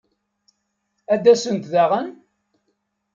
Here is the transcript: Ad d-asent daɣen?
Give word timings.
Ad 1.13 1.19
d-asent 1.23 1.69
daɣen? 1.73 2.09